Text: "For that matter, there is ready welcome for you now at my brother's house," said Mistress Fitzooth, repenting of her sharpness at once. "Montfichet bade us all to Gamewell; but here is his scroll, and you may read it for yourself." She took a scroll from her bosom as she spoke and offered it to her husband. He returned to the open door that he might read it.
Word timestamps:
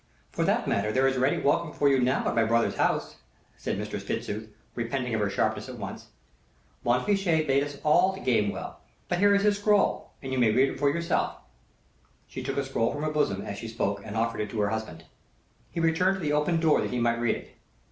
"For 0.31 0.43
that 0.45 0.67
matter, 0.67 0.91
there 0.91 1.05
is 1.07 1.15
ready 1.17 1.37
welcome 1.37 1.73
for 1.73 1.87
you 1.87 1.99
now 1.99 2.27
at 2.27 2.33
my 2.33 2.43
brother's 2.43 2.77
house," 2.77 3.17
said 3.55 3.77
Mistress 3.77 4.01
Fitzooth, 4.03 4.49
repenting 4.73 5.13
of 5.13 5.21
her 5.21 5.29
sharpness 5.29 5.69
at 5.69 5.77
once. 5.77 6.07
"Montfichet 6.83 7.45
bade 7.45 7.61
us 7.63 7.77
all 7.83 8.11
to 8.15 8.19
Gamewell; 8.19 8.77
but 9.07 9.19
here 9.19 9.35
is 9.35 9.43
his 9.43 9.59
scroll, 9.59 10.09
and 10.23 10.33
you 10.33 10.39
may 10.39 10.49
read 10.51 10.69
it 10.69 10.79
for 10.79 10.89
yourself." 10.89 11.35
She 12.25 12.41
took 12.41 12.57
a 12.57 12.65
scroll 12.65 12.91
from 12.91 13.03
her 13.03 13.11
bosom 13.11 13.43
as 13.43 13.59
she 13.59 13.67
spoke 13.67 14.01
and 14.03 14.17
offered 14.17 14.41
it 14.41 14.49
to 14.49 14.61
her 14.61 14.69
husband. 14.71 15.05
He 15.69 15.79
returned 15.79 16.15
to 16.17 16.21
the 16.21 16.33
open 16.33 16.59
door 16.59 16.81
that 16.81 16.89
he 16.89 16.97
might 16.97 17.19
read 17.19 17.35
it. 17.35 17.55